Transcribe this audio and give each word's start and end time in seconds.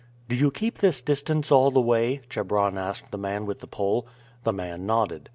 "Do 0.27 0.35
you 0.35 0.49
keep 0.49 0.79
this 0.79 0.99
distance 0.99 1.51
all 1.51 1.69
the 1.69 1.79
way?" 1.79 2.21
Chebron 2.27 2.75
asked 2.75 3.11
the 3.11 3.19
man 3.19 3.45
with 3.45 3.59
the 3.59 3.67
pole. 3.67 4.07
The 4.45 4.51
man 4.51 4.87
nodded. 4.87 5.29